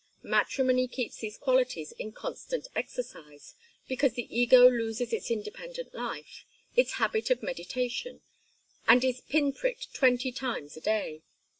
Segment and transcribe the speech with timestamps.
[0.23, 3.53] Matrimony keeps these qualities in constant exercise,
[3.87, 6.43] because the ego loses its independent life,
[6.75, 8.21] its habit of meditation,
[8.87, 11.21] and is pin pricked twenty times a day.